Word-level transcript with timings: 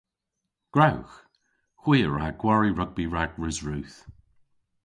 Gwrewgh! 0.73 1.15
Hwi 1.81 1.97
a 2.07 2.09
wra 2.09 2.27
gwari 2.39 2.71
rugbi 2.77 3.05
rag 3.13 3.31
Resrudh. 3.43 3.97